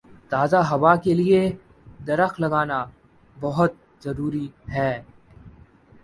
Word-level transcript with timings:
تازہ 0.29 0.61
ہوا 0.71 0.93
کے 0.95 1.13
لیے 1.13 1.41
درخت 2.07 2.39
لگانا 2.39 2.79
بہت 3.37 3.73
ضروری 4.03 4.47
ہے۔ 4.73 4.91